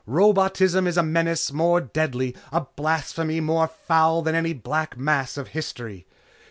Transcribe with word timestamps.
Robotism 0.07 0.87
is 0.87 0.97
a 0.97 1.03
menace 1.03 1.51
more 1.53 1.79
deadly, 1.79 2.35
a 2.51 2.61
blasphemy 2.75 3.39
more 3.39 3.67
foul 3.67 4.23
than 4.23 4.33
any 4.33 4.51
Black 4.51 4.97
Mass 4.97 5.37
of 5.37 5.49
history. 5.49 6.07